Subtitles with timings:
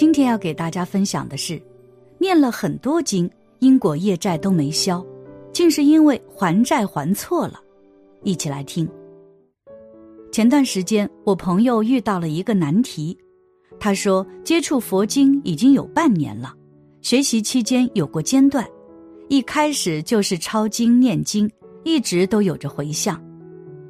[0.00, 1.60] 今天要给大家分享的是，
[2.16, 5.04] 念了很多经，因果业债都没消，
[5.52, 7.60] 竟是因为还债还错了。
[8.22, 8.88] 一起来听。
[10.32, 13.14] 前段时间，我朋友遇到了一个难题，
[13.78, 16.54] 他说接触佛经已经有半年了，
[17.02, 18.66] 学习期间有过间断，
[19.28, 21.46] 一开始就是抄经念经，
[21.84, 23.22] 一直都有着回向，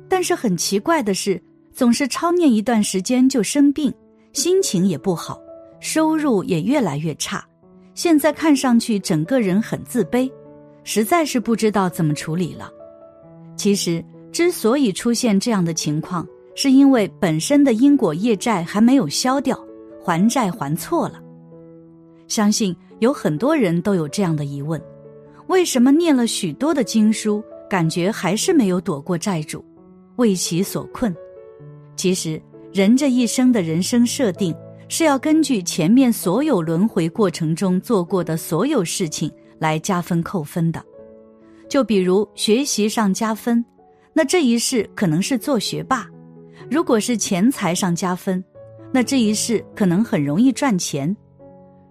[0.08, 1.40] 但是很奇怪的是，
[1.72, 3.94] 总是抄念一段时间就生病，
[4.32, 5.40] 心情也不好。
[5.80, 7.44] 收入也越来越差，
[7.94, 10.30] 现在看上去整个人很自卑，
[10.84, 12.70] 实在是不知道怎么处理了。
[13.56, 19.58] 其实之所以出现这样的情况，是因为本身的因果业债还没有消掉，
[20.04, 21.20] 还债还错了。
[22.28, 24.80] 相信有很多人都有这样的疑问：
[25.48, 29.64] 为什么念了许多的经书，感觉还是没有躲过债主，
[30.16, 31.14] 为其所困？
[31.96, 32.40] 其实
[32.72, 34.54] 人这一生的人生设定。
[34.92, 40.84] 是要根据前面所有轮回过程中做过的所有事情来加分扣分的，
[41.68, 43.64] 就比如学习上加分，
[44.12, 46.04] 那这一世可能是做学霸；
[46.68, 48.42] 如果是钱财上加分，
[48.92, 51.14] 那这一世可能很容易赚钱；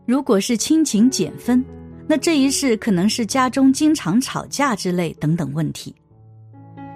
[0.06, 1.64] 如果是亲情减分，
[2.06, 5.96] 那这一世可能是家中经常吵架之类等等问题。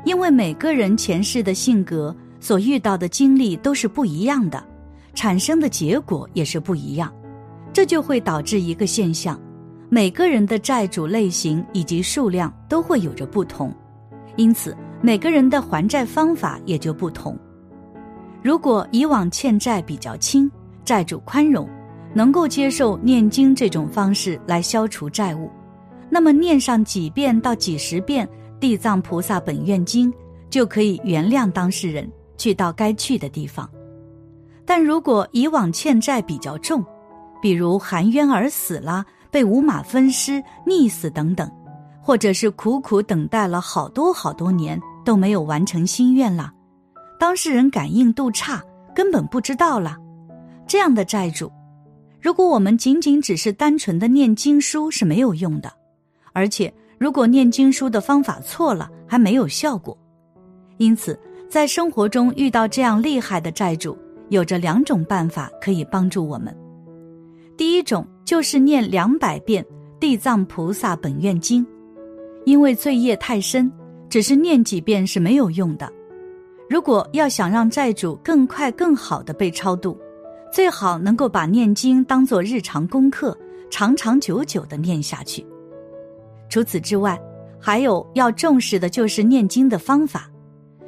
[0.03, 4.61] 因为每个人前世的性格所遇到的经历都是不一样的。
[5.14, 7.14] 产生的结果也是不一样，
[7.72, 9.39] 这就会导致一个现象：
[9.89, 13.73] 每个人的债主类型以及数量都会有着不同，
[14.36, 17.38] 因此每个人的还债方法也就不同。
[18.41, 20.52] 如果以往欠债比较轻，
[20.84, 21.69] 债主宽容，
[22.14, 25.50] 能够接受念经这种方式来消除债务，
[26.09, 28.28] 那么念上几遍到几十遍
[28.59, 30.11] 《地藏菩萨本愿经》，
[30.50, 33.69] 就可以原谅当事人，去到该去的地方。
[34.66, 36.83] 但如果以往欠债比较重，
[37.42, 41.50] 比如含冤而死啦，被五马分尸、溺死等等，
[42.01, 46.53] 或者是苦苦等待了好多好多年都没有完成心愿啦，
[47.19, 48.63] 当事人感应度差，
[48.96, 49.97] 根本不知道啦。
[50.66, 51.52] 这样的债主，
[52.22, 55.72] 如果我们仅仅只是单纯的念经书是没有用的，
[56.31, 59.97] 而且如果念经书的方法错了，还没有效果。
[60.78, 61.19] 因此，
[61.50, 63.97] 在生活中遇到这样厉害的债主。
[64.29, 66.56] 有着两种办法可以帮助我们，
[67.56, 69.63] 第一种就是念两百遍
[70.00, 71.63] 《地藏菩萨本愿经》，
[72.45, 73.72] 因为罪业太深，
[74.09, 75.91] 只是念几遍是没有用的。
[76.69, 79.95] 如果要想让债主更快、更好的被超度，
[80.51, 83.38] 最好能够把念经当做日常功课，
[83.69, 85.45] 长长久久的念下去。
[86.50, 87.22] 除此之外，
[87.59, 90.31] 还有要重视的就是念经的方法。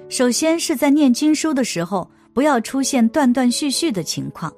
[0.10, 2.10] 首先是在念经书的时候。
[2.36, 4.54] 不要出现断断续续的情况，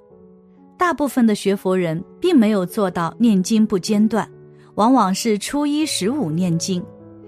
[0.80, 4.28] 大部分的学佛人并没有做到念经不间断，
[4.74, 6.84] 往往是初一十五念经，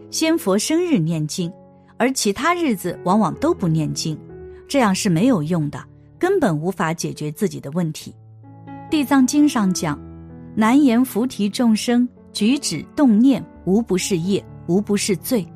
[0.10, 1.54] 仙佛生日念经，
[1.98, 4.20] 而其他日子往往都不念经，
[4.68, 5.80] 这样是没有用的，
[6.18, 8.12] 根本无法解决自己的问题。
[8.90, 10.02] 地藏经上讲，
[10.56, 15.48] 难言菩提众生举止动念无不是业，无不是罪，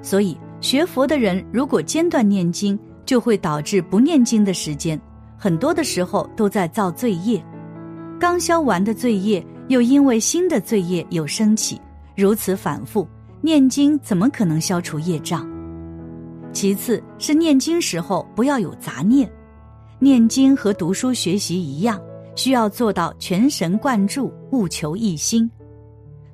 [0.00, 2.78] 所以学佛的人如果间断念经。
[3.08, 5.00] 就会导致不念经的时间，
[5.34, 7.42] 很多的时候都在造罪业，
[8.20, 11.80] 刚消完的罪业又因为新的罪业有升起，
[12.14, 13.08] 如此反复
[13.40, 15.48] 念经，怎么可能消除业障？
[16.52, 19.26] 其次是念经时候不要有杂念，
[19.98, 21.98] 念经和读书学习一样，
[22.36, 25.50] 需要做到全神贯注，务求一心。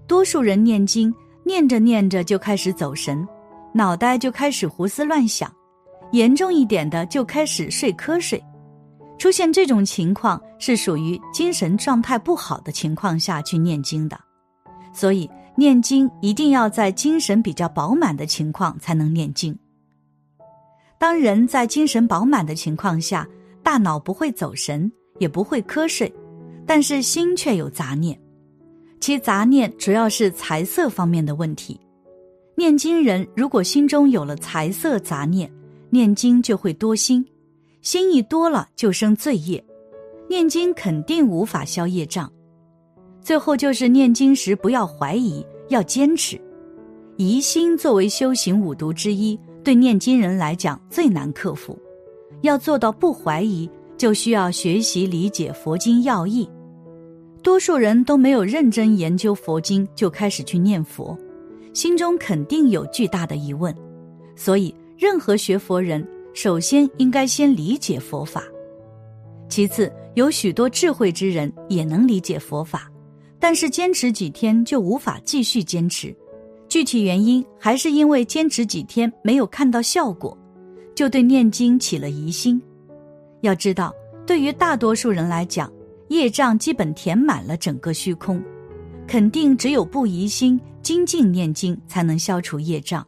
[0.09, 1.15] 多数人念经
[1.45, 3.25] 念着念着就开始走神，
[3.73, 5.49] 脑袋就开始胡思乱想。
[6.15, 8.41] 严重一点的就开始睡瞌睡，
[9.19, 14.17] 出现这种情况是属于精神状态不好的情况下去念经的，
[14.93, 19.59] 所以念经一定要在精神比较饱满的情况才能念经。
[21.01, 23.27] 当人在精神饱满的情况下，
[23.61, 26.15] 大脑不会走神，也不会瞌睡，
[26.65, 28.17] 但是心却有杂念，
[29.01, 31.81] 其杂念主要是财色方面的问题。
[32.57, 35.51] 念经人如果心中有了财色杂念，
[35.95, 37.25] 念经就会多心，
[37.81, 39.65] 心一多了就生罪业，
[40.29, 42.29] 念经肯定无法消业障。
[43.21, 46.37] 最后就是念经时不要怀疑，要坚持。
[47.17, 51.79] 疑心作为修行五毒之一，对念经人来讲最难克服。
[52.41, 56.51] 要做到不怀疑，就需要学习理解佛经要义。
[57.41, 61.17] 多数人都没有认真研究佛经就开始去念佛，
[61.73, 63.73] 心中肯定有巨大的疑问，
[64.35, 64.75] 所以。
[64.97, 68.43] 任何学佛人，首先应该先理解佛法，
[69.49, 72.91] 其次有许多智慧之人也能理解佛法，
[73.39, 76.15] 但是坚持几天就无法继续坚持。
[76.69, 80.37] 具体原因还是因为坚持几天没有看到效果，
[80.95, 82.61] 就对念经起了疑心。
[83.43, 83.93] 要知道，
[84.27, 85.71] 对于大多数人来讲，
[86.09, 88.43] 业障基本填满了整个虚空，
[89.07, 93.07] 肯定只有不疑心、精进念经才能消除业障。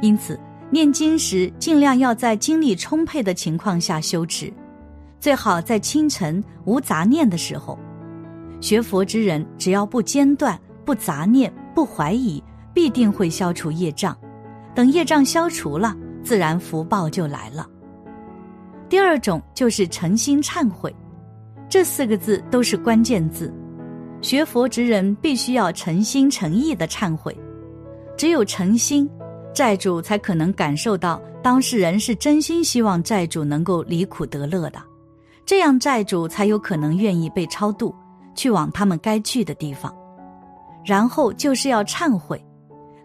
[0.00, 0.38] 因此，
[0.74, 4.52] 念经时尽量要在精力充沛的情况下修持，
[5.20, 7.78] 最好在清晨无杂念的时候。
[8.60, 12.42] 学佛之人只要不间断、不杂念、不怀疑，
[12.72, 14.18] 必定会消除业障。
[14.74, 17.64] 等业障消除了，自然福报就来了。
[18.88, 20.92] 第二种就是诚心忏悔。
[21.68, 23.54] 这四个字都是关键字，
[24.20, 27.36] 学佛之人必须要诚心诚意的忏悔，
[28.16, 29.08] 只有诚心，
[29.54, 34.82] 债主才可能感受到当事人是真心希望债主能够离苦得乐的，
[35.46, 37.94] 这样债主才有可能愿意被超度，
[38.34, 39.94] 去往他们该去的地方。
[40.84, 42.44] 然后就是要忏悔，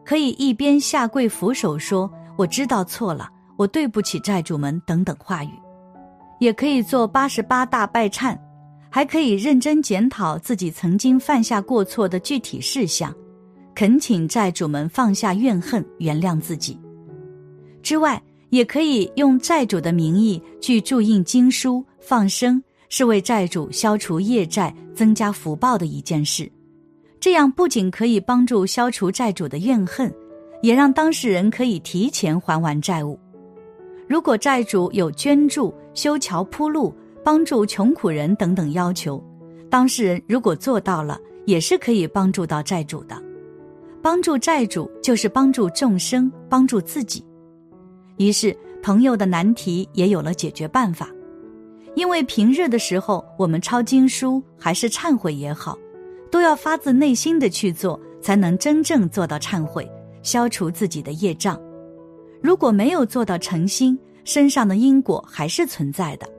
[0.03, 5.51] 可以一边下跪俯首说“我知道错了，我对不起债主们”等等话语，
[6.39, 8.37] 也可以做八十八大拜忏。
[8.91, 13.13] 还可以认真检讨自己曾经犯下过错的具体事项，
[13.79, 16.77] 恳请债主们放下怨恨，原谅自己。
[17.81, 26.51] 之外，也可以用债主的名义去注印经书、放生，是为债主消除业债、增加福报的一件事。
[27.21, 30.13] 这样不仅可以帮助消除债主的怨恨，
[30.61, 33.17] 也让当事人可以提前还完债务。
[34.09, 36.93] 如果债主有捐助、修桥铺路，
[37.23, 39.23] 帮助穷苦人等等要求，
[39.69, 43.15] 当事人如果做到了，也是可以帮助到债主的。
[44.01, 47.25] 帮助债主就是帮助众生，帮助自己。
[48.17, 51.09] 于是朋友的难题也有了解决办法。
[51.95, 55.77] 因为平日的时候，我们抄经书还是忏悔也好，
[56.31, 59.89] 都要发自内心的去做，才能真正做到忏悔，
[60.21, 61.59] 消除自己的业障。
[62.41, 66.29] 如果没有做到诚心，身上的因果还是存在的。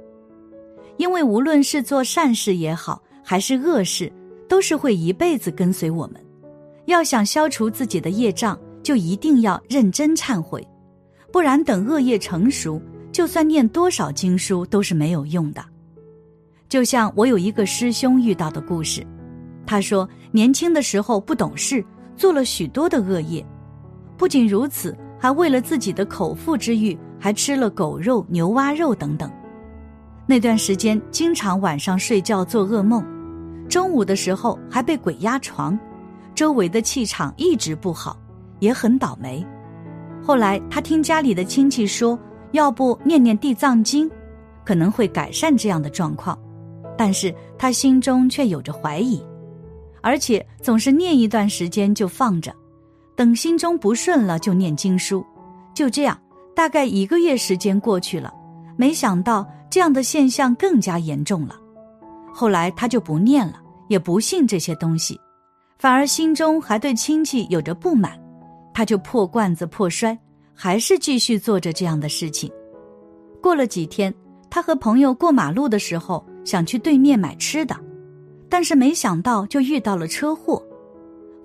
[0.97, 4.11] 因为无论是做善事也好，还是恶事，
[4.49, 6.15] 都是会一辈子跟随我们。
[6.91, 10.67] 要想消除自己的业障，就一定要认真忏悔，
[11.33, 15.65] 不然等恶业成熟，就算念多少经书都是没有用的。
[16.69, 19.05] 就像我有一个师兄遇到的故事，
[19.67, 21.85] 他说年轻的时候不懂事，
[22.17, 23.45] 做了许多的恶业，
[24.17, 29.31] 不仅如此，还为了自己的口腹之欲，还吃了狗肉、牛蛙肉等等。
[30.27, 33.05] 那段时间，经常晚上睡觉做噩梦，
[33.69, 35.77] 中午的时候还被鬼压床，
[36.41, 38.17] 周围的气场一直不好，
[38.61, 39.47] 也很倒霉。
[40.23, 42.19] 后来他听家里的亲戚说，
[42.53, 44.11] 要不念念地藏经，
[44.65, 46.39] 可能会改善这样的状况，
[46.97, 49.23] 但是他心中却有着怀疑，
[50.01, 52.51] 而且总是念一段时间就放着，
[53.15, 55.23] 等心中不顺了就念经书，
[55.75, 56.19] 就这样，
[56.57, 58.33] 大概一个月时间过去了，
[58.79, 59.47] 没想到。
[59.69, 61.55] 这样的现象更加严重了，
[62.33, 65.21] 后来他就不念了，也不信这些东西，
[65.81, 68.13] 反而心中还对亲戚有着不满，
[68.75, 70.17] 他就破罐子破摔，
[70.55, 72.53] 还是继续做着这样的事情。
[73.41, 74.15] 过了几天，
[74.51, 77.75] 他和朋友过马路的时候，想去对面买吃的，
[78.47, 80.63] 但是没想到就遇到了车祸。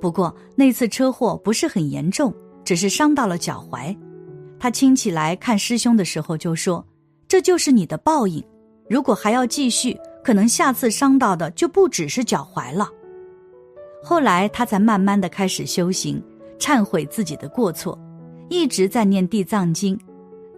[0.01, 2.33] 不过那次车祸不是很严重，
[2.65, 3.98] 只是伤到了脚踝。
[4.59, 6.86] 他亲戚来看师兄的时候就说。
[7.27, 8.43] 这就是你的报应，
[8.89, 12.88] 如果还要继续，可能下次伤到的就不只是脚踝了。
[14.07, 16.21] 后来他才慢慢的开始修行，
[16.59, 17.97] 忏悔自己的过错，
[18.50, 20.00] 一直在念地藏经。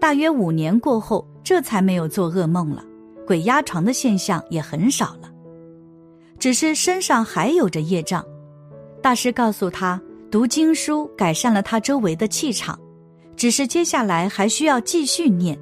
[0.02, 2.84] 大约五年过后，这才没有做噩梦了，
[3.26, 5.32] 鬼压床的现象也很少了。
[6.38, 8.22] 只是身上还有着业障，
[9.02, 10.00] 大师告诉他，
[10.30, 12.78] 读经书改善了他周围的气场，
[13.38, 15.58] 只是接下来还需要继续念。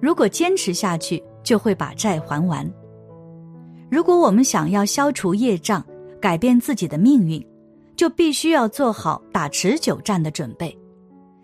[0.00, 2.64] 如果坚持下去，就会把债还完。
[3.90, 5.84] 如果我们想要消除业障，
[6.24, 7.46] 改变自己的命运，
[7.96, 10.74] 就必须要做好打持久战的准备。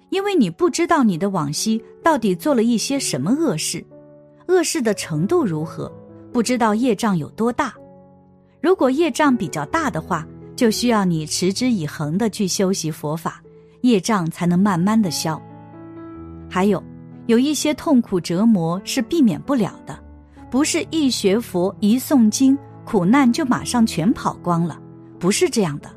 [0.09, 3.85] 因为你不知道你的往昔到底做了一些什么恶事，
[4.49, 5.93] 恶事的程度如何，
[6.33, 7.75] 不知道业障有多大。
[8.63, 13.43] 如果业障比较大的话，就需要你持之以恒的去修习佛法，
[13.83, 15.39] 业障才能慢慢的消。
[16.49, 16.83] 还有。
[17.27, 19.97] 有一些痛苦折磨是避免不了的，
[20.51, 22.59] 不是一学佛一诵经，
[22.91, 24.77] 苦难就马上全跑光了，
[25.21, 25.89] 不是这样的。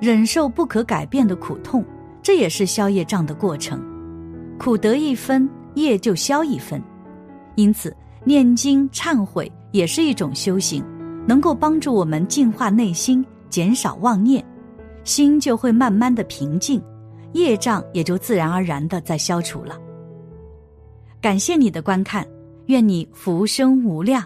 [0.00, 1.84] 忍受不可改变的苦痛，
[2.20, 3.80] 这也是消业障的过程。
[4.58, 6.82] 苦得一分，业就消一分。
[7.54, 10.84] 因此，念经忏悔也是一种修行，
[11.28, 14.44] 能够帮助我们净化内心，减少妄念，
[15.04, 16.82] 心就会慢慢的平静，
[17.34, 19.78] 业障也就自然而然的在消除了。
[21.20, 22.26] 感谢你的观看，
[22.66, 24.24] 愿你福生无量。